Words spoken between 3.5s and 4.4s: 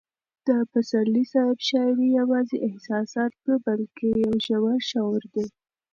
بلکې یو